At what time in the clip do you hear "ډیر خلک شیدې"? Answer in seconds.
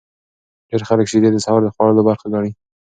0.69-1.29